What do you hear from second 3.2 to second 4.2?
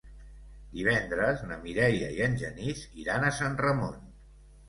a Sant Ramon.